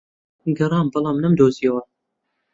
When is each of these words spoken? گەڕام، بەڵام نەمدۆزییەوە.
گەڕام، 0.57 0.87
بەڵام 0.93 1.17
نەمدۆزییەوە. 1.23 1.81